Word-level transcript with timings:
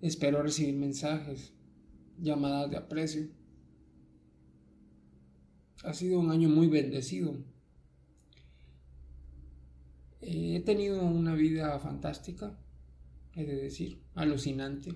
Espero 0.00 0.42
recibir 0.42 0.74
mensajes, 0.74 1.52
llamadas 2.18 2.70
de 2.70 2.76
aprecio. 2.76 3.28
Ha 5.84 5.94
sido 5.94 6.18
un 6.18 6.30
año 6.30 6.48
muy 6.48 6.66
bendecido 6.66 7.36
eh, 10.20 10.56
he 10.56 10.60
tenido 10.60 11.04
una 11.04 11.34
vida 11.34 11.78
fantástica, 11.78 12.58
he 13.34 13.44
de 13.44 13.56
decir, 13.56 14.02
alucinante 14.14 14.94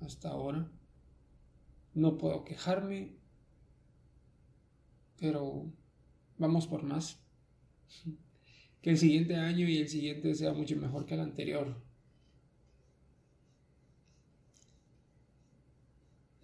hasta 0.00 0.30
ahora. 0.30 0.70
No 1.94 2.18
puedo 2.18 2.44
quejarme, 2.44 3.16
pero 5.18 5.72
vamos 6.38 6.66
por 6.66 6.82
más. 6.82 7.20
Que 8.80 8.90
el 8.90 8.98
siguiente 8.98 9.34
año 9.34 9.68
y 9.68 9.78
el 9.78 9.88
siguiente 9.88 10.32
sea 10.36 10.52
mucho 10.52 10.76
mejor 10.76 11.04
que 11.04 11.14
el 11.14 11.20
anterior. 11.20 11.82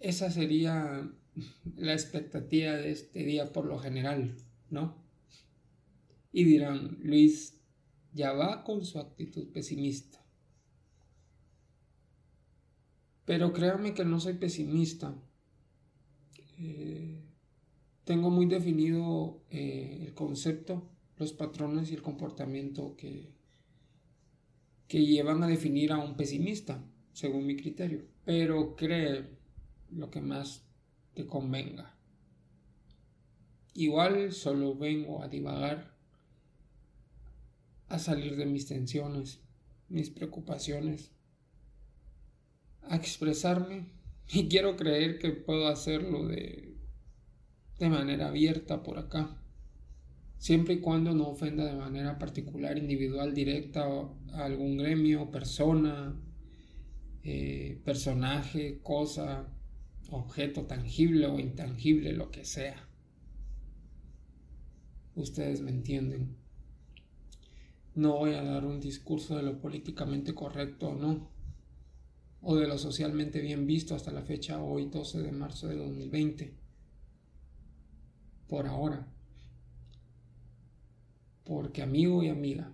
Esa 0.01 0.29
sería 0.29 1.09
la 1.77 1.93
expectativa 1.93 2.73
de 2.73 2.91
este 2.91 3.23
día 3.23 3.53
por 3.53 3.65
lo 3.65 3.79
general, 3.79 4.35
¿no? 4.69 4.97
Y 6.33 6.43
dirán, 6.43 6.97
Luis, 7.01 7.54
ya 8.15 8.31
va 8.31 8.63
con 8.63 8.85
su 8.85 8.97
actitud 8.97 9.51
pesimista. 9.51 10.25
Pero 13.25 13.51
créanme 13.51 13.93
que 13.93 14.05
no 14.05 14.19
soy 14.21 14.35
pesimista. 14.35 15.13
Eh, 16.57 17.21
tengo 18.05 18.29
muy 18.29 18.45
definido 18.45 19.43
eh, 19.49 20.05
el 20.07 20.13
concepto, 20.13 20.89
los 21.17 21.33
patrones 21.33 21.91
y 21.91 21.95
el 21.95 22.01
comportamiento 22.01 22.95
que, 22.95 23.33
que 24.87 25.05
llevan 25.05 25.43
a 25.43 25.47
definir 25.47 25.91
a 25.91 25.97
un 25.97 26.15
pesimista, 26.15 26.85
según 27.11 27.45
mi 27.45 27.57
criterio. 27.57 28.05
Pero 28.23 28.77
cree 28.77 29.25
lo 29.91 30.09
que 30.09 30.21
más 30.21 30.63
te 31.13 31.25
convenga. 31.25 31.97
Igual 33.73 34.31
solo 34.31 34.73
vengo 34.73 35.21
a 35.21 35.27
divagar 35.27 35.94
a 37.95 37.99
salir 37.99 38.35
de 38.35 38.45
mis 38.45 38.67
tensiones, 38.67 39.39
mis 39.89 40.09
preocupaciones, 40.09 41.11
a 42.83 42.95
expresarme 42.95 43.87
y 44.33 44.47
quiero 44.47 44.75
creer 44.75 45.19
que 45.19 45.31
puedo 45.31 45.67
hacerlo 45.67 46.27
de, 46.27 46.77
de 47.79 47.89
manera 47.89 48.27
abierta 48.27 48.83
por 48.83 48.99
acá, 48.99 49.41
siempre 50.37 50.75
y 50.75 50.79
cuando 50.79 51.13
no 51.13 51.29
ofenda 51.29 51.65
de 51.65 51.75
manera 51.75 52.19
particular, 52.19 52.77
individual, 52.77 53.33
directa 53.33 53.85
a 53.85 54.45
algún 54.45 54.77
gremio, 54.77 55.31
persona, 55.31 56.15
eh, 57.23 57.81
personaje, 57.83 58.79
cosa, 58.83 59.47
objeto 60.09 60.65
tangible 60.65 61.27
o 61.27 61.39
intangible, 61.39 62.13
lo 62.13 62.29
que 62.29 62.45
sea. 62.45 62.87
Ustedes 65.15 65.61
me 65.61 65.71
entienden. 65.71 66.44
No 67.95 68.17
voy 68.17 68.33
a 68.33 68.43
dar 68.43 68.65
un 68.65 68.81
discurso 68.81 69.37
de 69.37 69.43
lo 69.43 69.61
políticamente 69.61 70.35
correcto 70.35 70.89
o 70.89 70.95
no, 70.95 71.31
o 72.41 72.57
de 72.57 72.67
lo 72.67 72.77
socialmente 72.77 73.39
bien 73.39 73.65
visto 73.65 73.95
hasta 73.95 74.11
la 74.11 74.21
fecha 74.21 74.61
hoy 74.61 74.89
12 74.89 75.21
de 75.21 75.31
marzo 75.31 75.69
de 75.69 75.77
2020. 75.77 76.53
Por 78.49 78.67
ahora. 78.67 79.07
Porque 81.45 81.81
amigo 81.83 82.21
y 82.21 82.27
amiga, 82.27 82.73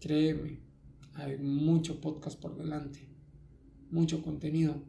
créeme, 0.00 0.60
hay 1.12 1.36
mucho 1.36 2.00
podcast 2.00 2.40
por 2.40 2.56
delante, 2.56 3.06
mucho 3.90 4.22
contenido 4.22 4.82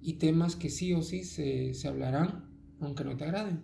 y 0.00 0.14
temas 0.14 0.56
que 0.56 0.70
sí 0.70 0.94
o 0.94 1.02
sí 1.02 1.24
se, 1.24 1.74
se 1.74 1.86
hablarán, 1.86 2.48
aunque 2.80 3.04
no 3.04 3.14
te 3.14 3.24
agraden. 3.24 3.62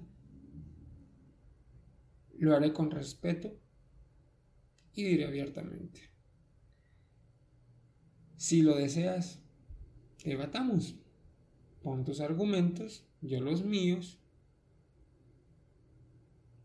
Lo 2.39 2.55
haré 2.55 2.75
con 2.75 2.91
respeto 2.91 3.59
y 4.99 5.05
diré 5.05 5.27
abiertamente. 5.27 6.01
Si 8.37 8.63
lo 8.63 8.75
deseas, 8.75 9.39
debatamos. 10.25 10.97
Pon 11.85 12.05
tus 12.05 12.19
argumentos, 12.21 13.05
yo 13.21 13.41
los 13.41 13.65
míos. 13.65 14.19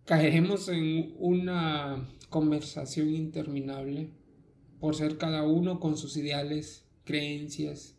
Caeremos 0.05 0.67
en 0.69 1.13
una 1.19 2.09
conversación 2.29 3.09
interminable 3.09 4.09
por 4.79 4.95
ser 4.95 5.19
cada 5.19 5.44
uno 5.44 5.79
con 5.79 5.95
sus 5.95 6.17
ideales, 6.17 6.88
creencias, 7.03 7.95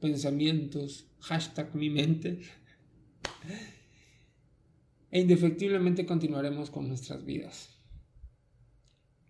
pensamientos, 0.00 1.08
hashtag 1.20 1.74
mi 1.74 1.90
mente. 1.90 2.40
E 5.12 5.20
indefectiblemente 5.20 6.04
continuaremos 6.04 6.68
con 6.68 6.88
nuestras 6.88 7.24
vidas 7.24 7.75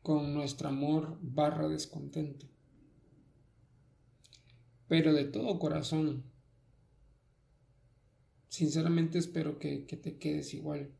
con 0.06 0.34
nuestro 0.34 0.68
amor 0.68 1.18
barra 1.20 1.66
descontento. 1.66 2.46
Pero 4.86 5.12
de 5.12 5.24
todo 5.24 5.58
corazón, 5.58 6.22
sinceramente 8.46 9.18
espero 9.18 9.58
que, 9.58 9.78
te 9.78 10.16
quedes 10.16 10.54
igual 10.54 10.92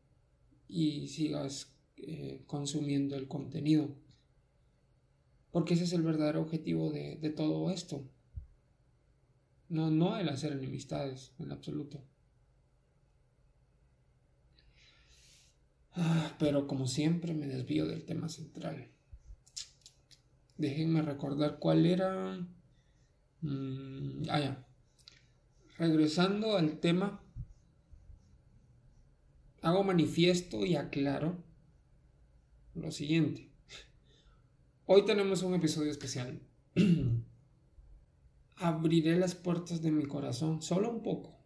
y 0.67 1.07
sigas 1.07 1.73
eh, 1.95 2.43
consumiendo 2.47 3.15
el 3.15 3.29
contenido. 3.29 3.95
Porque 5.51 5.75
ese 5.75 5.85
es 5.85 5.93
el 5.93 6.01
verdadero 6.01 6.41
objetivo 6.41 6.91
de, 6.91 7.15
de 7.15 7.29
todo 7.29 7.71
esto. 7.71 8.03
No, 9.69 9.89
no 9.89 10.17
el 10.17 10.27
hacer 10.27 10.51
enemistades 10.51 11.31
en 11.39 11.53
absoluto. 11.53 12.03
Ah, 15.93 16.35
pero 16.39 16.67
como 16.67 16.87
siempre 16.87 17.33
me 17.33 17.47
desvío 17.47 17.85
del 17.85 18.03
tema 18.03 18.27
central. 18.27 18.96
Déjenme 20.57 21.01
recordar 21.01 21.59
cuál 21.59 21.85
era. 21.85 22.39
Mm, 23.41 24.23
ah, 24.29 24.39
ya. 24.39 24.67
Regresando 25.77 26.57
al 26.57 26.79
tema, 26.79 27.21
hago 29.61 29.83
manifiesto 29.83 30.65
y 30.65 30.75
aclaro 30.75 31.43
lo 32.73 32.91
siguiente. 32.91 33.51
Hoy 34.85 35.05
tenemos 35.05 35.43
un 35.43 35.53
episodio 35.53 35.91
especial. 35.91 36.41
Abriré 38.55 39.17
las 39.17 39.35
puertas 39.35 39.81
de 39.81 39.91
mi 39.91 40.05
corazón 40.05 40.61
solo 40.63 40.89
un 40.89 41.03
poco. 41.03 41.37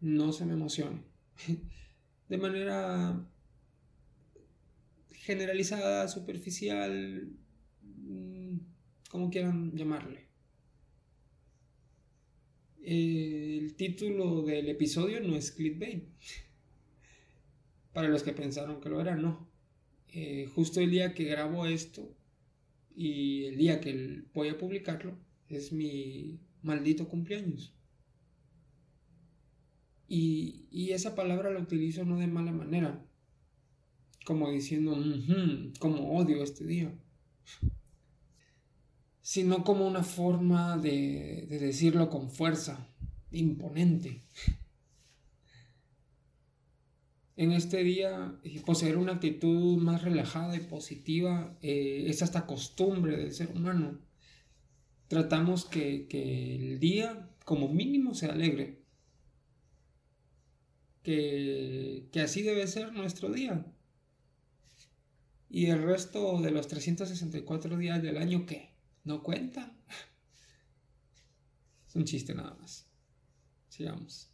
No 0.00 0.32
se 0.32 0.44
me 0.44 0.54
emocione. 0.54 1.04
De 2.28 2.38
manera 2.38 3.28
generalizada, 5.12 6.08
superficial, 6.08 7.30
como 9.10 9.30
quieran 9.30 9.72
llamarle. 9.76 10.26
El 12.82 13.74
título 13.76 14.42
del 14.42 14.68
episodio 14.68 15.20
no 15.20 15.36
es 15.36 15.52
clickbait. 15.52 16.04
Para 17.92 18.08
los 18.08 18.22
que 18.22 18.32
pensaron 18.32 18.80
que 18.80 18.88
lo 18.88 19.00
era, 19.00 19.16
no. 19.16 19.48
Eh, 20.08 20.46
justo 20.54 20.80
el 20.80 20.90
día 20.90 21.14
que 21.14 21.24
grabo 21.24 21.66
esto 21.66 22.14
y 22.94 23.44
el 23.44 23.56
día 23.56 23.80
que 23.80 24.24
voy 24.34 24.48
a 24.48 24.58
publicarlo 24.58 25.16
es 25.48 25.72
mi 25.72 26.40
maldito 26.62 27.08
cumpleaños. 27.08 27.74
Y 30.08 30.90
esa 30.90 31.14
palabra 31.14 31.50
la 31.50 31.60
utilizo 31.60 32.04
no 32.04 32.18
de 32.18 32.26
mala 32.26 32.52
manera. 32.52 33.04
como 34.24 34.50
diciendo, 34.50 34.96
como 35.78 36.16
odio 36.18 36.42
este 36.42 36.64
día, 36.64 36.92
sino 39.24 39.64
como 39.64 39.86
una 39.86 40.02
forma 40.02 40.76
de, 40.76 41.46
de 41.48 41.58
decirlo 41.58 42.10
con 42.10 42.28
fuerza, 42.28 42.90
imponente. 43.30 44.22
En 47.34 47.52
este 47.52 47.82
día, 47.82 48.38
poseer 48.66 48.98
una 48.98 49.12
actitud 49.14 49.78
más 49.78 50.02
relajada 50.02 50.54
y 50.56 50.60
positiva 50.60 51.56
eh, 51.62 52.04
es 52.06 52.20
hasta 52.20 52.44
costumbre 52.44 53.16
del 53.16 53.32
ser 53.32 53.50
humano. 53.50 53.98
Tratamos 55.08 55.64
que, 55.64 56.06
que 56.06 56.56
el 56.56 56.78
día, 56.78 57.30
como 57.46 57.70
mínimo, 57.70 58.12
sea 58.12 58.32
alegre. 58.32 58.82
Que, 61.02 62.08
que 62.12 62.20
así 62.20 62.42
debe 62.42 62.66
ser 62.66 62.92
nuestro 62.92 63.32
día. 63.32 63.64
Y 65.48 65.66
el 65.68 65.82
resto 65.82 66.42
de 66.42 66.50
los 66.50 66.68
364 66.68 67.78
días 67.78 68.02
del 68.02 68.18
año, 68.18 68.44
¿qué? 68.44 68.73
¿No 69.04 69.22
cuentan? 69.22 69.76
Es 71.86 71.94
un 71.94 72.04
chiste 72.04 72.34
nada 72.34 72.54
más. 72.54 72.86
Sigamos. 73.68 74.30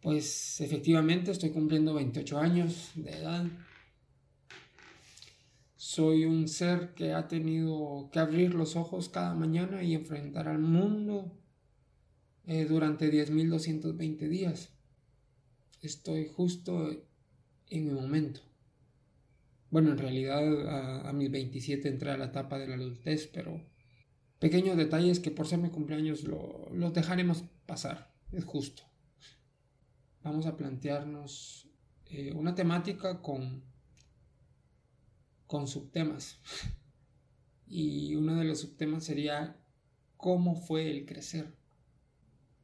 Pues 0.00 0.60
efectivamente 0.60 1.30
estoy 1.30 1.50
cumpliendo 1.50 1.92
28 1.94 2.38
años 2.38 2.92
de 2.94 3.10
edad. 3.10 3.46
Soy 5.76 6.24
un 6.24 6.48
ser 6.48 6.94
que 6.94 7.12
ha 7.12 7.28
tenido 7.28 8.08
que 8.12 8.18
abrir 8.18 8.54
los 8.54 8.76
ojos 8.76 9.08
cada 9.08 9.34
mañana 9.34 9.82
y 9.82 9.94
enfrentar 9.94 10.48
al 10.48 10.60
mundo 10.60 11.32
eh, 12.46 12.64
durante 12.64 13.12
10.220 13.12 14.28
días. 14.28 14.70
Estoy 15.82 16.28
justo 16.28 16.90
en 17.68 17.86
mi 17.86 17.92
momento. 17.92 18.47
Bueno, 19.70 19.92
en 19.92 19.98
realidad 19.98 21.06
a, 21.06 21.12
mis 21.12 21.30
27 21.30 21.88
entré 21.88 22.10
a 22.10 22.16
la 22.16 22.26
etapa 22.26 22.58
de 22.58 22.68
la 22.68 22.76
adultez, 22.76 23.28
pero 23.32 23.60
pequeños 24.38 24.76
detalles 24.76 25.20
que 25.20 25.30
por 25.30 25.46
ser 25.46 25.58
mi 25.58 25.70
cumpleaños 25.70 26.24
los 26.24 26.94
dejaremos 26.94 27.44
pasar, 27.66 28.14
es 28.32 28.44
justo. 28.44 28.82
Vamos 30.22 30.46
a 30.46 30.56
plantearnos 30.56 31.68
eh, 32.06 32.32
una 32.34 32.54
temática 32.54 33.20
con, 33.20 33.62
con 35.46 35.66
subtemas. 35.66 36.38
Y 37.70 38.14
uno 38.14 38.34
de 38.34 38.44
los 38.44 38.60
subtemas 38.60 39.04
sería 39.04 39.54
cómo 40.16 40.56
fue 40.56 40.90
el 40.90 41.04
crecer. 41.04 41.54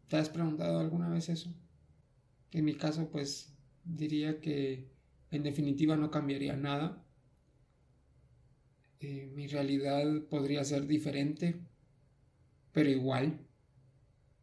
¿Te 0.08 0.16
has 0.16 0.30
preguntado 0.30 0.78
alguna 0.78 1.10
vez 1.10 1.28
eso? 1.28 1.54
En 2.52 2.64
mi 2.64 2.74
caso, 2.74 3.10
pues 3.10 3.54
diría 3.84 4.40
que 4.40 4.93
en 5.36 5.42
definitiva 5.42 5.96
no 5.96 6.10
cambiaría 6.10 6.56
nada. 6.56 7.04
Eh, 9.00 9.30
mi 9.34 9.46
realidad 9.46 10.04
podría 10.30 10.64
ser 10.64 10.86
diferente, 10.86 11.60
pero 12.72 12.88
igual. 12.88 13.46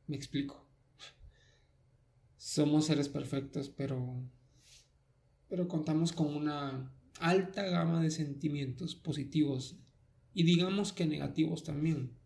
Me 0.07 0.15
explico. 0.15 0.67
Somos 2.37 2.85
seres 2.85 3.09
perfectos, 3.09 3.69
pero 3.69 4.23
pero 5.51 5.67
contamos 5.67 6.13
con 6.13 6.33
una 6.33 6.89
alta 7.19 7.63
gama 7.65 8.01
de 8.01 8.09
sentimientos 8.09 8.95
positivos 8.95 9.77
y 10.33 10.43
digamos 10.43 10.93
que 10.93 11.05
negativos 11.05 11.65
también. 11.65 12.17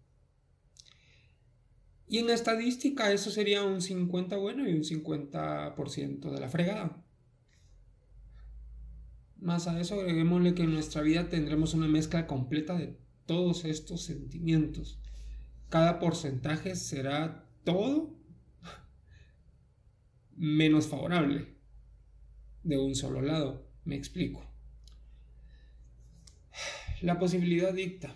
Y 2.07 2.19
en 2.19 2.27
la 2.27 2.35
estadística 2.35 3.11
eso 3.11 3.31
sería 3.31 3.63
un 3.63 3.81
50 3.81 4.37
bueno 4.37 4.69
y 4.69 4.73
un 4.73 4.83
50% 4.83 6.29
de 6.29 6.39
la 6.39 6.49
fregada. 6.49 7.03
Más 9.37 9.67
a 9.67 9.79
eso 9.79 9.99
agreguémosle 9.99 10.55
que 10.55 10.63
en 10.63 10.73
nuestra 10.73 11.01
vida 11.01 11.29
tendremos 11.29 11.73
una 11.73 11.87
mezcla 11.87 12.25
completa 12.27 12.75
de 12.77 12.97
todos 13.25 13.65
estos 13.65 14.03
sentimientos. 14.03 14.99
Cada 15.69 15.99
porcentaje 15.99 16.75
será 16.75 17.49
todo 17.63 18.15
menos 20.35 20.87
favorable 20.87 21.55
de 22.63 22.77
un 22.77 22.95
solo 22.95 23.21
lado. 23.21 23.67
Me 23.83 23.95
explico. 23.95 24.45
La 27.01 27.19
posibilidad 27.19 27.73
dicta 27.73 28.15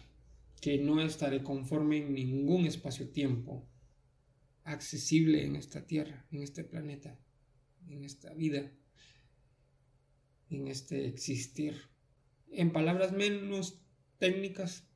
que 0.62 0.78
no 0.78 1.02
estaré 1.02 1.44
conforme 1.44 1.98
en 1.98 2.14
ningún 2.14 2.66
espacio-tiempo 2.66 3.68
accesible 4.64 5.46
en 5.46 5.56
esta 5.56 5.86
tierra, 5.86 6.26
en 6.32 6.44
este 6.44 6.64
planeta, 6.64 7.20
en 7.88 8.04
esta 8.04 8.34
vida 8.34 8.72
en 10.50 10.68
este 10.68 11.08
existir. 11.08 11.90
En 12.52 12.72
palabras 12.72 13.12
menos 13.12 13.82
técnicas, 14.18 14.88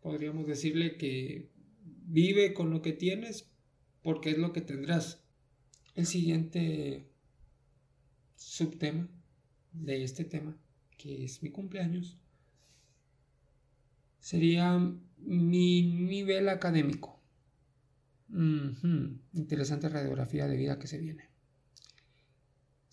podríamos 0.00 0.46
decirle 0.46 0.96
que 0.96 1.50
vive 2.06 2.54
con 2.54 2.70
lo 2.70 2.82
que 2.82 2.92
tienes 2.92 3.50
porque 4.02 4.30
es 4.30 4.38
lo 4.38 4.52
que 4.52 4.60
tendrás. 4.60 5.24
El 5.94 6.06
siguiente 6.06 7.08
subtema 8.36 9.08
de 9.72 10.02
este 10.02 10.24
tema, 10.24 10.56
que 10.96 11.24
es 11.24 11.42
mi 11.42 11.50
cumpleaños, 11.50 12.18
sería 14.18 14.78
mi 15.18 15.82
nivel 15.82 16.48
académico. 16.48 17.22
Interesante 18.28 19.88
radiografía 19.88 20.46
de 20.48 20.56
vida 20.56 20.78
que 20.78 20.86
se 20.86 20.98
viene. 20.98 21.33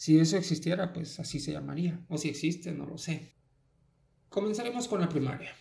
Si 0.02 0.18
eso 0.18 0.36
existiera, 0.36 0.94
pues 0.94 1.20
así 1.20 1.40
se 1.40 1.52
llamaría. 1.52 2.04
O 2.10 2.18
si 2.18 2.28
existe, 2.28 2.72
no 2.72 2.88
lo 2.88 2.98
sé. 2.98 3.36
Comenzaremos 4.30 4.88
con 4.88 5.00
la 5.00 5.08
primaria. 5.08 5.52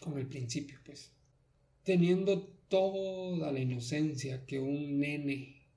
Con 0.00 0.18
el 0.18 0.26
principio, 0.26 0.80
pues. 0.84 1.12
Teniendo 1.84 2.48
toda 2.66 3.52
la 3.52 3.60
inocencia 3.60 4.44
que 4.44 4.58
un 4.58 4.98
nene 4.98 5.68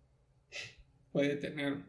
puede 1.11 1.35
tener, 1.35 1.85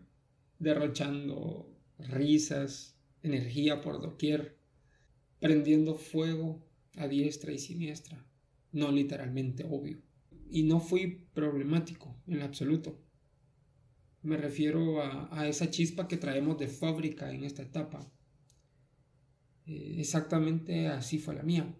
derrochando 0.58 1.74
risas, 2.00 2.98
energía 3.22 3.80
por 3.80 4.02
doquier, 4.02 4.58
prendiendo 5.40 5.94
fuego 5.94 6.68
a 6.98 7.08
diestra 7.08 7.50
y 7.50 7.58
siniestra. 7.58 8.22
No 8.72 8.92
literalmente, 8.92 9.64
obvio. 9.64 10.02
Y 10.50 10.64
no 10.64 10.80
fui 10.80 11.28
problemático 11.32 12.14
en 12.26 12.42
absoluto. 12.42 13.02
Me 14.22 14.36
refiero 14.36 15.02
a, 15.02 15.48
esa 15.48 15.68
chispa 15.70 16.06
que 16.06 16.16
traemos 16.16 16.56
de 16.56 16.68
fábrica 16.68 17.32
en 17.32 17.42
esta 17.42 17.62
etapa. 17.62 18.08
Eh, 19.66 19.96
exactamente 19.98 20.86
así 20.86 21.18
fue 21.18 21.34
la 21.34 21.42
mía, 21.42 21.74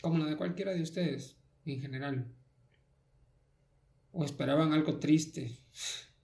como 0.00 0.18
la 0.18 0.26
de 0.26 0.36
cualquiera 0.36 0.72
de 0.72 0.82
ustedes 0.82 1.36
en 1.66 1.80
general. 1.80 2.34
¿O 4.12 4.24
esperaban 4.24 4.72
algo 4.72 4.98
triste? 4.98 5.58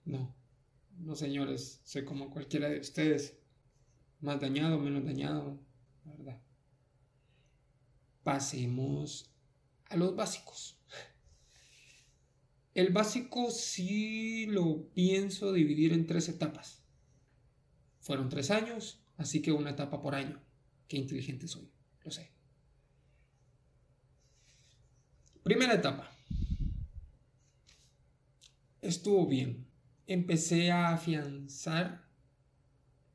No, 0.03 0.35
no 0.97 1.15
señores, 1.15 1.79
soy 1.83 2.05
como 2.05 2.31
cualquiera 2.31 2.67
de 2.69 2.79
ustedes, 2.79 3.37
más 4.19 4.41
dañado, 4.41 4.79
menos 4.79 5.05
dañado, 5.05 5.59
verdad. 6.05 6.41
Pasemos 8.23 9.31
a 9.89 9.95
los 9.95 10.15
básicos. 10.15 10.79
El 12.73 12.93
básico 12.93 13.51
sí 13.51 14.45
lo 14.45 14.89
pienso 14.93 15.51
dividir 15.51 15.91
en 15.91 16.07
tres 16.07 16.29
etapas. 16.29 16.81
Fueron 17.99 18.29
tres 18.29 18.49
años, 18.49 19.03
así 19.17 19.41
que 19.41 19.51
una 19.51 19.71
etapa 19.71 20.01
por 20.01 20.15
año. 20.15 20.41
Qué 20.87 20.97
inteligente 20.97 21.47
soy, 21.47 21.69
lo 22.03 22.11
sé. 22.11 22.31
Primera 25.43 25.73
etapa. 25.73 26.09
Estuvo 28.81 29.27
bien. 29.27 29.67
Empecé 30.07 30.71
a 30.71 30.93
afianzar 30.93 32.07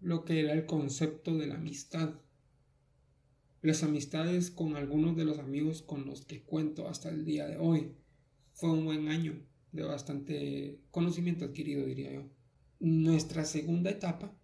lo 0.01 0.25
que 0.25 0.41
era 0.41 0.53
el 0.53 0.67
concepto 0.67 1.37
de 1.39 1.47
la 1.47 1.55
amistad. 1.55 2.21
Las 3.63 3.83
amistades 3.83 4.51
con 4.51 4.77
algunos 4.77 5.17
de 5.17 5.25
los 5.25 5.39
amigos 5.39 5.81
con 5.83 6.05
los 6.05 6.27
que 6.27 6.43
cuento 6.43 6.89
hasta 6.89 7.09
el 7.09 7.25
día 7.25 7.47
de 7.47 7.57
hoy 7.57 7.97
fue 8.57 8.71
un 8.71 8.87
buen 8.87 9.09
año 9.09 9.39
de 9.71 9.83
bastante 9.83 10.81
conocimiento 10.91 11.45
adquirido, 11.45 11.85
diría 11.85 12.13
yo. 12.13 12.31
Nuestra 12.81 13.45
segunda 13.45 13.91
etapa, 13.91 14.35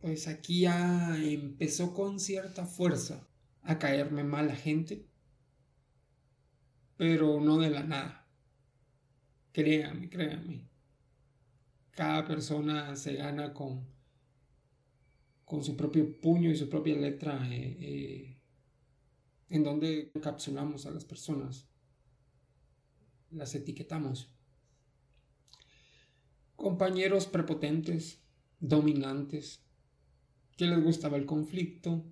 pues 0.00 0.26
aquí 0.26 0.62
ya 0.62 1.16
empezó 1.22 1.94
con 1.94 2.18
cierta 2.18 2.66
fuerza 2.66 3.28
a 3.62 3.78
caerme 3.78 4.24
mal 4.24 4.48
la 4.48 4.56
gente, 4.56 5.06
pero 6.96 7.40
no 7.40 7.58
de 7.58 7.70
la 7.70 7.84
nada. 7.84 8.28
Créanme, 9.52 10.10
créanme. 10.10 10.68
Cada 11.92 12.26
persona 12.26 12.96
se 12.96 13.14
gana 13.14 13.54
con, 13.54 13.86
con 15.44 15.62
su 15.62 15.76
propio 15.76 16.20
puño 16.20 16.50
y 16.50 16.56
su 16.56 16.68
propia 16.68 16.96
letra 16.96 17.48
eh, 17.52 17.76
eh, 17.80 18.40
en 19.48 19.62
donde 19.62 20.10
encapsulamos 20.12 20.86
a 20.86 20.90
las 20.90 21.04
personas 21.04 21.68
las 23.34 23.54
etiquetamos. 23.54 24.30
Compañeros 26.56 27.26
prepotentes, 27.26 28.22
dominantes, 28.60 29.62
que 30.56 30.66
les 30.66 30.82
gustaba 30.82 31.16
el 31.16 31.26
conflicto, 31.26 32.04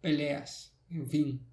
peleas, 0.00 0.74
en 0.90 1.08
fin. 1.08 1.46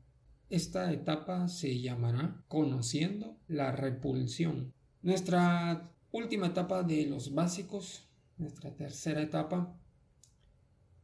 Esta 0.50 0.92
etapa 0.92 1.48
se 1.48 1.80
llamará 1.80 2.44
conociendo 2.48 3.38
la 3.48 3.72
repulsión. 3.72 4.74
Nuestra 5.02 5.92
última 6.12 6.48
etapa 6.48 6.84
de 6.84 7.06
los 7.06 7.34
básicos, 7.34 8.08
nuestra 8.38 8.76
tercera 8.76 9.22
etapa, 9.22 9.78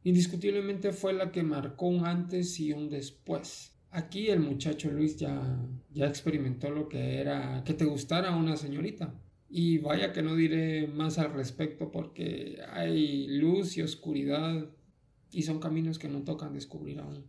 indiscutiblemente 0.02 0.92
fue 0.92 1.12
la 1.12 1.30
que 1.30 1.42
marcó 1.42 1.86
un 1.86 2.06
antes 2.06 2.58
y 2.58 2.72
un 2.72 2.90
después. 2.90 3.75
Aquí 3.90 4.28
el 4.28 4.40
muchacho 4.40 4.90
Luis 4.90 5.16
ya, 5.16 5.58
ya 5.92 6.06
experimentó 6.06 6.70
lo 6.70 6.88
que 6.88 7.18
era 7.20 7.62
que 7.64 7.74
te 7.74 7.84
gustara 7.84 8.36
una 8.36 8.56
señorita. 8.56 9.14
Y 9.48 9.78
vaya 9.78 10.12
que 10.12 10.22
no 10.22 10.34
diré 10.34 10.86
más 10.88 11.18
al 11.18 11.32
respecto 11.32 11.90
porque 11.90 12.58
hay 12.72 13.26
luz 13.28 13.76
y 13.76 13.82
oscuridad 13.82 14.68
y 15.30 15.42
son 15.42 15.60
caminos 15.60 15.98
que 15.98 16.08
no 16.08 16.22
tocan 16.22 16.52
descubrir 16.52 16.98
aún. 17.00 17.26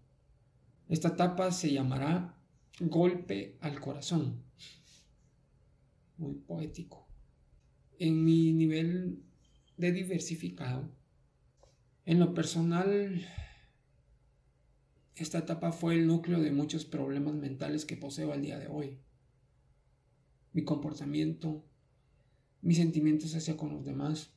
Esta 0.90 1.10
etapa 1.10 1.52
se 1.52 1.72
llamará 1.72 2.38
golpe 2.80 3.58
al 3.62 3.80
corazón. 3.80 4.44
Muy 6.18 6.36
poético. 6.36 7.08
En 8.00 8.24
mi 8.24 8.54
nivel 8.54 9.24
de 9.78 9.92
diversificado, 9.92 10.90
en 12.06 12.20
lo 12.20 12.34
personal, 12.34 13.26
esta 15.24 15.40
etapa 15.40 15.72
fue 15.72 15.96
el 15.96 16.08
núcleo 16.08 16.40
de 16.40 16.52
muchos 16.52 16.86
problemas 16.86 17.34
mentales 17.36 17.86
que 17.86 17.98
poseo 17.98 18.32
al 18.32 18.42
día 18.42 18.60
de 18.60 18.68
hoy. 18.68 19.00
Mi 20.54 20.64
comportamiento, 20.64 21.66
mis 22.62 22.78
sentimientos 22.78 23.36
hacia 23.36 23.58
con 23.58 23.72
los 23.72 23.86
demás 23.86 24.34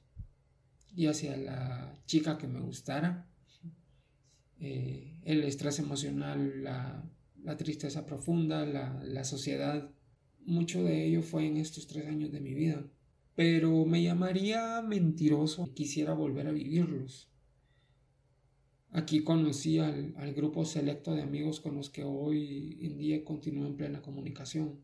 y 0.95 1.07
hacia 1.07 1.37
la 1.37 1.95
chica 2.07 2.39
que 2.39 2.47
me 2.47 2.61
gustara 2.61 3.31
eh, 4.61 5.19
el 5.25 5.43
estrés 5.45 5.79
emocional, 5.79 6.63
la, 6.63 7.57
tristeza 7.57 8.05
profunda, 8.05 8.67
la, 8.67 9.25
sociedad. 9.25 9.91
Mucho 10.45 10.85
de 10.85 11.07
ello 11.07 11.23
fue 11.23 11.47
en 11.47 11.57
estos 11.57 11.87
tres 11.87 12.07
años 12.07 12.31
de 12.31 12.41
mi 12.41 12.55
vida. 12.55 12.87
Pero 13.35 13.87
me 13.87 14.03
llamaría 14.03 14.83
mentiroso. 14.83 15.73
Quisiera 15.75 16.13
volver 16.13 16.47
a 16.47 16.53
vivirlos. 16.53 17.30
Aquí 18.93 19.23
conocí 19.23 19.79
al, 19.79 20.35
grupo 20.35 20.65
selecto 20.65 21.15
de 21.15 21.23
amigos 21.23 21.61
con 21.61 21.77
los 21.77 21.91
que 21.91 22.03
hoy 22.03 22.77
en 22.83 22.99
día 22.99 23.25
continúo 23.25 23.67
en 23.67 23.77
plena 23.77 24.03
comunicación. 24.03 24.81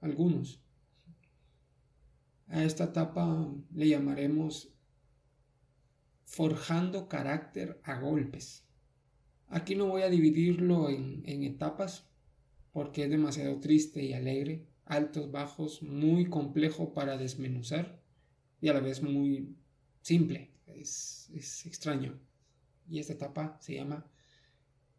Algunos. 0.00 0.62
A 2.48 2.64
esta 2.64 2.84
etapa 2.84 3.52
le 3.74 3.88
llamaremos 3.88 4.72
forjando 6.24 7.08
carácter 7.08 7.78
a 7.84 8.00
golpes. 8.00 8.64
Aquí 9.48 9.74
no 9.74 9.86
voy 9.86 10.02
a 10.02 10.08
dividirlo 10.08 10.88
en, 10.88 11.22
etapas 11.26 12.08
porque 12.72 13.04
es 13.04 13.10
demasiado 13.10 13.60
triste 13.60 14.02
y 14.02 14.14
alegre, 14.14 14.66
altos, 14.86 15.30
bajos, 15.30 15.82
muy 15.82 16.26
complejo 16.30 16.94
para 16.94 17.18
desmenuzar 17.18 18.00
y 18.62 18.68
a 18.68 18.72
la 18.72 18.80
vez 18.80 19.02
muy 19.02 19.56
simple, 20.00 20.52
es 20.66 21.30
extraño. 21.66 22.18
Y 22.88 23.00
esta 23.00 23.14
etapa 23.14 23.58
se 23.60 23.74
llama 23.74 24.10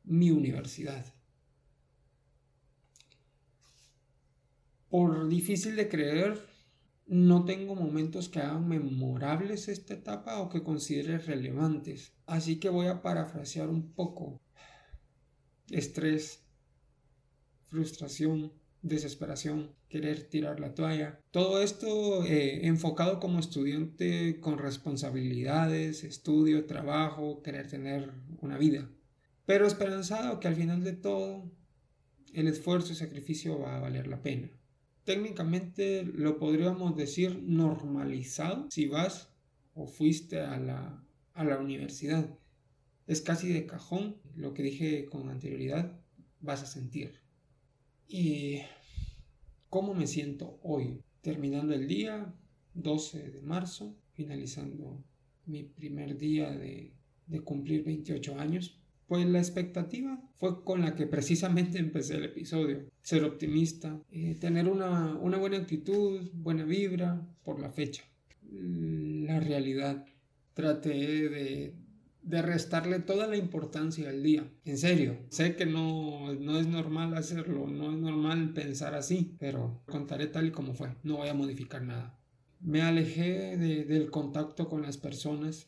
mi 0.03 0.31
universidad. 0.31 1.05
Por 4.89 5.27
difícil 5.27 5.75
de 5.75 5.89
creer, 5.89 6.47
no 7.07 7.45
tengo 7.45 7.75
momentos 7.75 8.29
que 8.29 8.39
hagan 8.39 8.67
memorables 8.67 9.67
esta 9.67 9.93
etapa 9.93 10.39
o 10.39 10.49
que 10.49 10.63
considere 10.63 11.17
relevantes. 11.17 12.13
Así 12.25 12.59
que 12.59 12.69
voy 12.69 12.87
a 12.87 13.01
parafrasear 13.01 13.69
un 13.69 13.93
poco. 13.93 14.41
Estrés, 15.69 16.45
frustración, 17.63 18.53
desesperación, 18.81 19.71
querer 19.89 20.23
tirar 20.29 20.59
la 20.59 20.73
toalla. 20.75 21.19
Todo 21.31 21.61
esto 21.61 22.25
eh, 22.25 22.67
enfocado 22.67 23.19
como 23.19 23.39
estudiante 23.39 24.39
con 24.39 24.57
responsabilidades, 24.57 26.03
estudio, 26.03 26.65
trabajo, 26.65 27.41
querer 27.41 27.67
tener 27.67 28.11
una 28.41 28.57
vida. 28.57 28.89
Pero 29.45 29.67
esperanzado 29.67 30.39
que 30.39 30.47
al 30.47 30.55
final 30.55 30.83
de 30.83 30.93
todo 30.93 31.51
el 32.33 32.47
esfuerzo 32.47 32.93
y 32.93 32.95
sacrificio 32.95 33.59
va 33.59 33.77
a 33.77 33.81
valer 33.81 34.07
la 34.07 34.21
pena 34.21 34.49
técnicamente 35.07 36.03
lo 36.03 36.37
podríamos 36.37 36.97
decir 36.97 37.41
normalizado 37.41 38.67
si 38.69 38.87
vas 38.87 39.29
o 39.73 39.87
fuiste 39.87 40.41
a 40.41 40.59
la, 40.59 41.01
a 41.33 41.45
la 41.45 41.59
universidad. 41.59 42.37
Es 43.07 43.21
casi 43.21 43.53
de 43.53 43.65
cajón 43.65 44.17
lo 44.35 44.53
que 44.53 44.63
dije 44.63 45.05
con 45.05 45.29
anterioridad, 45.29 45.97
vas 46.41 46.61
a 46.61 46.65
sentir. 46.65 47.21
¿Y 48.07 48.59
cómo 49.69 49.93
me 49.93 50.07
siento 50.07 50.59
hoy? 50.63 51.01
Terminando 51.21 51.73
el 51.73 51.87
día, 51.87 52.33
12 52.73 53.31
de 53.31 53.41
marzo, 53.41 53.95
finalizando 54.13 55.03
mi 55.45 55.63
primer 55.63 56.17
día 56.17 56.51
de, 56.51 56.93
de 57.27 57.41
cumplir 57.41 57.83
28 57.83 58.39
años. 58.39 58.79
Pues 59.07 59.25
la 59.25 59.39
expectativa 59.39 60.21
fue 60.35 60.63
con 60.63 60.81
la 60.81 60.95
que 60.95 61.07
precisamente 61.07 61.79
empecé 61.79 62.15
el 62.15 62.25
episodio. 62.25 62.85
Ser 63.01 63.23
optimista, 63.23 64.01
eh, 64.11 64.35
tener 64.39 64.67
una, 64.67 65.15
una 65.15 65.37
buena 65.37 65.57
actitud, 65.57 66.29
buena 66.33 66.63
vibra 66.63 67.27
por 67.43 67.59
la 67.59 67.69
fecha. 67.69 68.03
La 68.49 69.39
realidad. 69.39 70.05
Traté 70.53 70.89
de, 71.29 71.75
de 72.27 72.41
restarle 72.41 72.99
toda 72.99 73.27
la 73.27 73.37
importancia 73.37 74.09
al 74.09 74.21
día. 74.21 74.47
En 74.65 74.77
serio, 74.77 75.17
sé 75.29 75.55
que 75.55 75.65
no, 75.65 76.33
no 76.35 76.59
es 76.59 76.67
normal 76.67 77.15
hacerlo, 77.15 77.67
no 77.67 77.91
es 77.91 77.97
normal 77.97 78.53
pensar 78.53 78.95
así, 78.95 79.35
pero 79.39 79.81
contaré 79.87 80.27
tal 80.27 80.47
y 80.47 80.51
como 80.51 80.73
fue. 80.73 80.95
No 81.03 81.17
voy 81.17 81.29
a 81.29 81.33
modificar 81.33 81.81
nada. 81.81 82.19
Me 82.59 82.81
alejé 82.81 83.57
de, 83.57 83.85
del 83.85 84.11
contacto 84.11 84.67
con 84.67 84.81
las 84.81 84.97
personas 84.97 85.67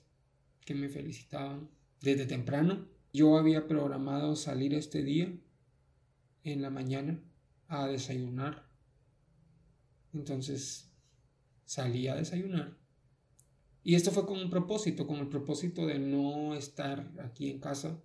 que 0.66 0.76
me 0.76 0.90
felicitaban 0.90 1.70
desde 2.02 2.26
temprano 2.26 2.88
yo 3.12 3.38
había 3.38 3.68
programado 3.68 4.36
salir 4.36 4.74
este 4.74 5.02
día 5.04 5.34
en 6.44 6.62
la 6.62 6.70
mañana 6.70 7.20
a 7.68 7.88
desayunar. 7.88 8.70
Entonces 10.14 10.92
salí 11.66 12.08
a 12.08 12.16
desayunar. 12.16 12.78
Y 13.90 13.96
esto 13.96 14.12
fue 14.12 14.28
con 14.28 14.38
un 14.40 14.52
propósito, 14.52 15.08
con 15.08 15.18
el 15.18 15.30
propósito 15.30 15.88
de 15.88 15.98
no 15.98 16.54
estar 16.54 17.12
aquí 17.24 17.50
en 17.50 17.58
casa 17.58 18.00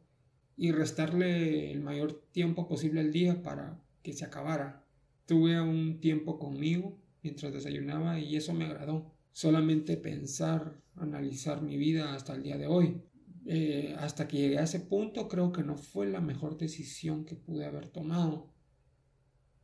y 0.57 0.73
restarle 0.73 1.71
el 1.71 1.83
mayor 1.83 2.25
tiempo 2.33 2.67
posible 2.67 3.01
al 3.01 3.13
día 3.13 3.43
para 3.43 3.85
que 4.03 4.15
se 4.15 4.25
acabara. 4.25 4.83
Tuve 5.27 5.61
un 5.61 6.01
tiempo 6.01 6.39
conmigo 6.39 6.97
mientras 7.23 7.53
desayunaba 7.53 8.19
y 8.19 8.35
eso 8.35 8.55
me 8.55 8.65
agradó. 8.65 9.13
Solamente 9.33 9.99
pensar, 9.99 10.81
analizar 10.95 11.61
mi 11.61 11.77
vida 11.77 12.15
hasta 12.15 12.35
el 12.35 12.45
día 12.45 12.57
de 12.57 12.67
hoy. 12.67 13.03
Eh, 13.45 13.95
hasta 13.99 14.27
que 14.27 14.39
llegué 14.39 14.59
a 14.61 14.65
ese 14.65 14.81
punto 14.81 15.29
creo 15.29 15.53
que 15.53 15.65
no 15.65 15.77
fue 15.77 16.07
la 16.07 16.23
mejor 16.23 16.57
decisión 16.57 17.27
que 17.27 17.37
pude 17.37 17.67
haber 17.67 17.91
tomado 17.91 18.49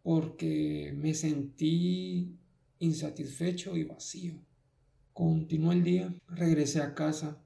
porque 0.02 0.92
me 0.94 1.14
sentí 1.14 2.36
insatisfecho 2.78 3.74
y 3.74 3.84
vacío. 3.84 4.34
Continuó 5.12 5.72
el 5.72 5.84
día, 5.84 6.14
regresé 6.28 6.80
a 6.80 6.94
casa, 6.94 7.42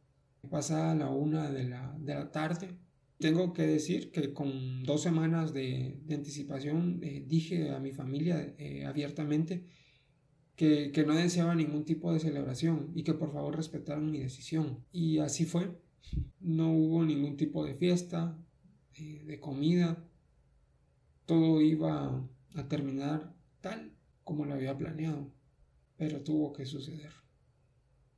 pasada 0.51 0.95
la 0.95 1.11
una 1.11 1.51
de 1.51 1.65
la, 1.65 1.97
de 1.99 2.15
la 2.15 2.31
tarde. 2.31 2.79
Tengo 3.19 3.53
que 3.53 3.63
decir 3.63 4.11
que 4.11 4.33
con 4.33 4.83
dos 4.85 5.03
semanas 5.03 5.53
de, 5.53 6.01
anticipación 6.11 7.01
eh, 7.03 7.25
dije 7.27 7.71
a 7.71 7.79
mi 7.79 7.93
familia 7.93 8.55
eh, 8.59 8.85
abiertamente 8.85 9.65
que, 10.57 10.93
que 10.93 11.05
no 11.05 11.15
deseaba 11.15 11.55
ningún 11.55 11.85
tipo 11.85 12.13
de 12.13 12.21
celebración 12.21 12.93
y 12.95 13.03
que 13.03 13.15
por 13.15 13.33
favor 13.33 13.57
respetaran 13.57 14.11
mi 14.11 14.19
decisión. 14.21 14.85
Y 14.93 15.19
así 15.19 15.45
fue. 15.45 15.71
No 16.41 16.73
hubo 16.73 17.05
ningún 17.05 17.37
tipo 17.37 17.65
de 17.65 17.75
fiesta, 17.75 18.39
de, 18.99 19.41
comida. 19.41 20.07
Todo 21.27 21.61
iba 21.61 22.29
a 22.55 22.69
terminar 22.69 23.35
tal 23.61 23.93
como 24.23 24.45
lo 24.45 24.55
había 24.55 24.77
planeado, 24.77 25.33
pero 25.97 26.23
tuvo 26.23 26.53
que 26.53 26.67
suceder. 26.67 27.11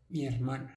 Mi 0.08 0.24
hermana. 0.24 0.74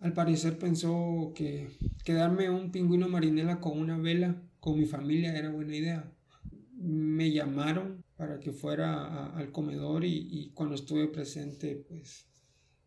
Al 0.00 0.12
parecer 0.12 0.58
pensó 0.58 1.32
que 1.34 1.68
quedarme 2.04 2.50
un 2.50 2.72
pingüino 2.72 3.08
marinela 3.08 3.60
con 3.60 3.78
una 3.78 3.98
vela 3.98 4.42
con 4.60 4.78
mi 4.78 4.86
familia 4.86 5.36
era 5.36 5.50
buena 5.50 5.76
idea. 5.76 6.12
Me 6.76 7.30
llamaron 7.30 8.04
para 8.16 8.40
que 8.40 8.52
fuera 8.52 9.26
al 9.36 9.52
comedor 9.52 10.04
y, 10.04 10.50
cuando 10.54 10.74
estuve 10.74 11.08
presente, 11.08 11.76
pues, 11.76 12.26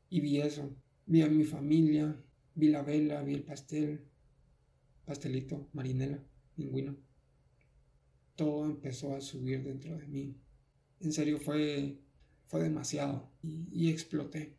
y 0.10 0.20
vi 0.20 0.42
eso. 0.42 0.76
Vi 1.06 1.22
a 1.22 1.30
mi 1.30 1.44
familia, 1.44 2.18
Vi 2.56 2.70
la 2.70 2.84
vela, 2.84 3.22
vi 3.22 3.34
el 3.34 3.44
pastel, 3.44 4.08
pastelito, 5.04 5.68
marinela, 5.74 6.24
pingüino. 6.56 6.96
Todo 8.36 8.66
empezó 8.66 9.14
a 9.14 9.20
subir 9.20 9.62
dentro 9.62 9.98
de 9.98 10.08
mí. 10.08 10.38
En 11.02 11.12
serio 11.12 11.38
fue, 11.38 12.00
fue 12.46 12.64
demasiado 12.64 13.30
y, 13.44 13.90
exploté. 13.90 14.58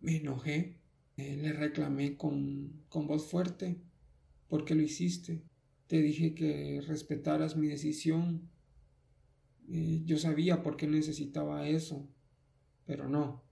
Me 0.00 0.16
enojé, 0.16 0.78
Eh, 1.18 1.36
le 1.36 1.52
reclamé 1.52 2.16
con, 2.16 2.84
con 2.88 3.06
voz 3.06 3.26
fuerte. 3.26 3.78
¿Por 4.48 4.64
qué 4.66 4.74
lo 4.74 4.82
hiciste? 4.82 5.42
Te 5.88 6.02
dije 6.02 6.34
que 6.34 6.82
respetaras 6.86 7.56
mi 7.56 7.68
decisión. 7.68 8.50
Eh, 9.68 10.02
yo 10.04 10.18
sabía 10.18 10.62
por 10.62 10.76
qué 10.76 10.86
necesitaba 10.86 11.68
eso, 11.68 12.08
pero 12.86 13.08
no. 13.08 13.44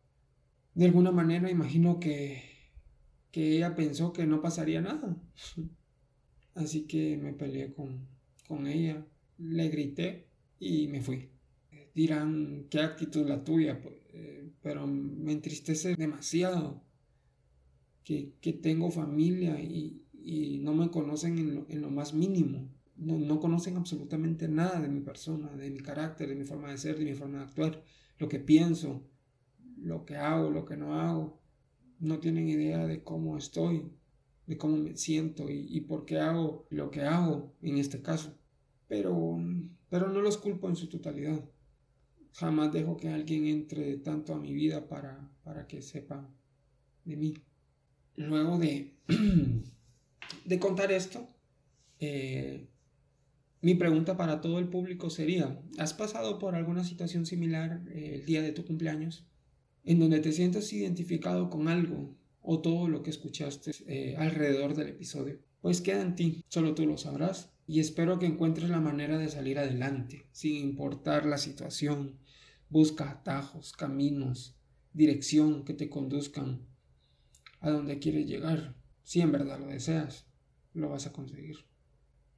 De 0.75 0.87
alguna 0.87 1.13
manera 1.13 1.51
imagino 1.51 2.01
que, 2.01 2.43
que 3.33 3.57
ella 3.57 3.75
pensó 3.77 4.13
que 4.13 4.27
no 4.27 4.43
pasaría 4.43 4.81
nada. 4.81 5.17
Así 6.55 6.87
que 6.87 7.17
me 7.17 7.33
peleé 7.33 7.73
con, 7.75 8.09
con 8.49 8.67
ella, 8.67 9.07
le 9.39 9.69
grité 9.69 10.29
y 10.59 10.89
me 10.89 11.01
fui. 11.03 11.31
Dirán, 11.95 12.67
qué 12.71 12.81
actitud 12.81 13.27
la 13.29 13.45
tuya, 13.45 13.81
pues, 13.83 13.95
eh, 14.16 14.49
pero 14.62 14.87
me 14.87 15.33
entristece 15.33 15.97
demasiado 15.97 16.85
que, 18.04 18.35
que 18.40 18.52
tengo 18.52 18.92
familia 18.92 19.61
y, 19.61 20.04
y, 20.12 20.59
no 20.59 20.73
me 20.73 20.88
conocen 20.90 21.37
en 21.38 21.54
lo, 21.54 21.66
en 21.68 21.80
lo 21.83 21.90
más 21.90 22.14
mínimo. 22.14 22.71
No, 22.97 23.18
no, 23.18 23.40
conocen 23.40 23.76
absolutamente 23.76 24.47
nada 24.47 24.80
de 24.80 24.88
mi 24.88 25.00
persona, 25.00 25.50
de 25.56 25.68
mi 25.68 25.80
carácter, 25.80 26.28
de 26.28 26.37
mi 26.37 26.44
forma 26.44 26.71
de 26.71 26.78
ser, 26.78 26.97
de 26.97 27.04
mi 27.04 27.14
forma 27.14 27.38
de 27.38 27.44
actuar, 27.44 27.83
lo 28.18 28.28
que 28.28 28.38
pienso, 28.38 29.02
lo 29.78 30.04
que 30.04 30.16
hago, 30.16 30.50
lo 30.50 30.64
que 30.64 30.76
no 30.76 30.94
hago. 30.94 31.40
No 31.99 32.21
tienen 32.21 32.49
idea 32.49 32.87
de 32.87 33.02
cómo 33.02 33.37
estoy, 33.37 33.90
de 34.47 34.56
cómo 34.56 34.76
me 34.76 34.97
siento 34.97 35.50
y, 35.50 35.66
y 35.76 35.80
por 35.80 36.04
qué 36.04 36.18
hago 36.21 36.66
lo 36.71 36.92
que 36.92 37.02
hago 37.02 37.56
en 37.62 37.78
este 37.78 38.00
caso. 38.00 38.38
Pero, 38.87 39.38
pero 39.88 40.09
no 40.09 40.21
los 40.21 40.38
culpo 40.38 40.68
en 40.68 40.76
su 40.76 40.88
totalidad. 40.88 41.44
Jamás 42.35 42.73
dejo 42.73 42.97
que 42.97 43.09
alguien 43.09 43.47
entre 43.47 43.97
tanto 43.99 44.35
a 44.35 44.41
mi 44.41 44.53
vida 44.53 44.88
para, 44.88 45.31
para 45.45 45.69
que 45.69 45.81
sepa 45.83 46.29
de 47.05 47.17
mí. 47.17 47.35
Luego 48.17 48.59
de, 48.59 48.97
de 50.45 50.59
contar 50.59 50.91
esto, 50.91 51.29
eh, 52.00 52.67
mi 53.61 53.76
pregunta 53.76 54.17
para 54.17 54.41
todo 54.41 54.59
el 54.59 54.69
público 54.69 55.11
sería, 55.11 55.61
¿has 55.79 55.95
pasado 55.95 56.41
por 56.41 56.57
alguna 56.57 56.83
situación 56.83 57.25
similar 57.25 57.83
eh, 57.93 58.17
el 58.17 58.26
día 58.26 58.43
de 58.43 58.53
tu 58.53 58.64
cumpleaños? 58.64 59.26
En 59.85 60.00
donde 60.00 60.19
te 60.19 60.33
sientes 60.33 60.73
identificado 60.73 61.50
con 61.50 61.69
algo 61.69 62.17
o 62.43 62.61
todo 62.61 62.88
lo 62.88 63.05
que 63.05 63.11
escuchaste 63.11 63.71
eh, 63.87 64.17
alrededor 64.19 64.75
del 64.75 64.88
episodio. 64.88 65.38
Pues 65.61 65.81
queda 65.81 66.03
en 66.03 66.17
ti, 66.17 66.45
solo 66.49 66.75
tú 66.75 66.85
lo 66.85 66.99
sabrás 66.99 67.53
y 67.66 67.80
espero 67.80 68.18
que 68.18 68.26
encuentres 68.26 68.68
la 68.68 68.80
manera 68.80 69.18
de 69.18 69.30
salir 69.30 69.59
adelante, 69.59 70.28
sin 70.33 70.56
importar 70.56 71.25
la 71.25 71.38
situación. 71.38 72.18
Busca 72.68 73.11
atajos, 73.11 73.73
caminos, 73.73 74.56
dirección 74.92 75.64
que 75.64 75.75
te 75.75 75.88
conduzcan 75.88 76.66
a 77.61 77.71
donde 77.71 77.99
quieres 77.99 78.26
llegar. 78.26 78.75
Si 79.02 79.21
en 79.21 79.33
verdad 79.33 79.61
lo 79.61 79.66
deseas, 79.66 80.26
lo 80.75 80.90
vas 80.90 81.06
a 81.06 81.12
conseguir. 81.12 81.64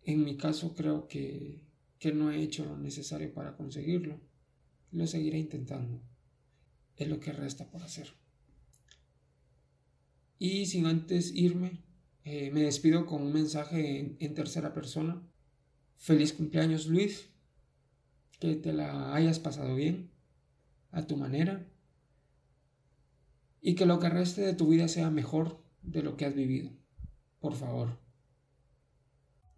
En 0.03 0.25
mi 0.25 0.37
caso 0.37 0.75
creo 0.75 1.09
que, 1.09 1.65
que 1.99 2.13
no 2.13 2.31
he 2.31 2.43
hecho 2.43 2.65
lo 2.65 2.77
necesario 2.77 3.33
para 3.33 3.57
conseguirlo. 3.57 4.21
Lo 4.93 5.07
seguiré 5.07 5.39
intentando. 5.39 6.01
Es 6.97 7.09
lo 7.09 7.19
que 7.19 7.33
resta 7.33 7.69
por 7.69 7.83
hacer. 7.83 8.15
Y 10.39 10.67
sin 10.67 10.87
antes 10.87 11.35
irme, 11.35 11.83
eh, 12.29 12.51
me 12.51 12.63
despido 12.63 13.07
con 13.07 13.23
un 13.23 13.33
mensaje 13.33 14.17
en, 14.19 14.35
tercera 14.35 14.75
persona. 14.75 15.23
Feliz 15.97 16.33
cumpleaños 16.33 16.89
Luis. 16.89 17.31
Que 18.41 18.57
te 18.57 18.73
la 18.73 19.15
hayas 19.15 19.39
pasado 19.39 19.77
bien, 19.77 20.11
a 20.91 21.07
tu 21.07 21.17
manera. 21.17 21.65
Y 23.61 23.77
que 23.77 23.87
lo 23.87 24.01
que 24.01 24.09
reste 24.09 24.41
de 24.41 24.55
tu 24.55 24.67
vida 24.67 24.89
sea 24.89 25.09
mejor 25.09 25.63
de 25.83 26.03
lo 26.03 26.17
que 26.17 26.27
has 26.27 26.35
vivido. 26.35 26.73
Por 27.39 27.55
favor. 27.55 27.97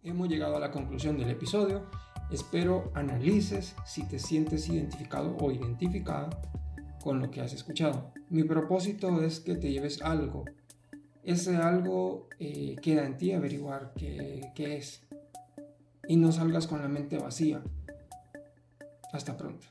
Hemos 0.03 0.29
llegado 0.29 0.55
a 0.55 0.59
la 0.59 0.69
conclusión 0.69 1.17
del 1.17 1.31
episodio. 1.31 1.89
Espero 2.29 2.91
analices 2.93 3.75
si 3.83 4.07
te 4.07 4.19
sientes 4.19 4.69
identificado 4.69 5.35
o 5.37 5.51
identificada 5.51 6.29
con 7.01 7.19
lo 7.19 7.31
que 7.31 7.41
has 7.41 7.51
escuchado. 7.51 8.13
Mi 8.29 8.43
propósito 8.43 9.23
es 9.23 9.39
que 9.39 9.55
te 9.55 9.71
lleves 9.71 10.03
algo 10.03 10.45
ese 11.31 11.57
algo 11.57 12.27
eh, 12.39 12.75
queda 12.81 13.05
en 13.05 13.17
ti 13.17 13.31
averiguar 13.31 13.93
qué, 13.95 14.51
qué 14.55 14.77
es. 14.77 15.03
Y 16.07 16.17
no 16.17 16.31
salgas 16.31 16.65
con 16.65 16.81
la 16.81 16.87
mente 16.87 17.17
vacía. 17.17 17.61
Hasta 19.13 19.37
pronto. 19.37 19.67